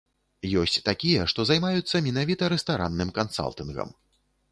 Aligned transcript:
Ёсць 0.61 0.77
такія, 0.87 1.27
што 1.33 1.45
займаюцца 1.49 2.01
менавіта 2.07 2.49
рэстаранным 2.53 3.13
кансалтынгам. 3.19 3.93